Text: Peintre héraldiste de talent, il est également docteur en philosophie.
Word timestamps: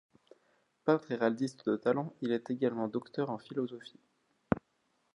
Peintre 0.83 1.11
héraldiste 1.11 1.69
de 1.69 1.75
talent, 1.75 2.11
il 2.21 2.31
est 2.31 2.49
également 2.49 2.87
docteur 2.87 3.29
en 3.29 3.37
philosophie. 3.37 3.99